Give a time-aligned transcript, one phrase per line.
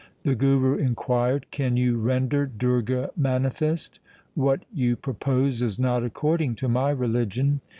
[0.23, 3.99] The Guru inquired,' Can you render Durga manifest?
[4.33, 7.61] What you propose is not according to my religion.'